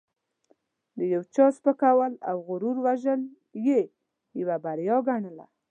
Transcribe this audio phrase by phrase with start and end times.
[0.97, 3.21] د یو چا سپکول او غرور وژل
[3.67, 3.79] یې
[4.41, 5.45] یوه بریا ګڼله.